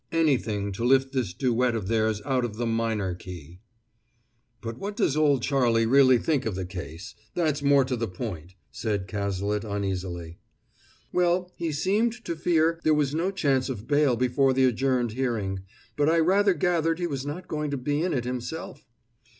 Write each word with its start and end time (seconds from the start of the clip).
Anything 0.11 0.71
to 0.71 0.83
lift 0.83 1.13
this 1.13 1.31
duet 1.31 1.75
of 1.75 1.87
theirs 1.87 2.23
out 2.25 2.43
of 2.43 2.55
the 2.55 2.65
minor 2.65 3.13
key! 3.13 3.59
"But 4.59 4.79
what 4.79 4.97
does 4.97 5.15
old 5.15 5.43
Charlie 5.43 5.85
really 5.85 6.17
think 6.17 6.47
of 6.47 6.55
the 6.55 6.65
case? 6.65 7.13
That's 7.35 7.61
more 7.61 7.85
to 7.85 7.95
the 7.95 8.07
point," 8.07 8.55
said 8.71 9.07
Cazalet 9.07 9.63
uneasily. 9.63 10.39
"Well, 11.13 11.51
he 11.55 11.71
seemed 11.71 12.13
to 12.25 12.35
fear 12.35 12.79
there 12.83 12.95
was 12.95 13.13
no 13.13 13.29
chance 13.29 13.69
of 13.69 13.85
bail 13.87 14.15
before 14.15 14.53
the 14.53 14.65
adjourned 14.65 15.11
hearing. 15.11 15.59
But 15.95 16.09
I 16.09 16.17
rather 16.17 16.55
gathered 16.55 16.97
he 16.97 17.05
was 17.05 17.23
not 17.23 17.47
going 17.47 17.69
to 17.69 17.77
be 17.77 18.01
in 18.01 18.11
it 18.11 18.25
himself?" 18.25 18.87